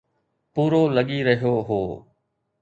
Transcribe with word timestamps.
پورو 0.53 0.81
لڳي 0.95 1.19
رهيو 1.27 1.55
هو. 1.67 1.81